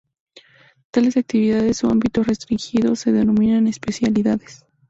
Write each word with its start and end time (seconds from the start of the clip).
Tales 0.89 1.15
actividades 1.15 1.83
o 1.83 1.91
ámbitos 1.91 2.25
restringidos 2.25 3.01
se 3.01 3.11
denominan 3.11 3.67
especialidades. 3.67 4.65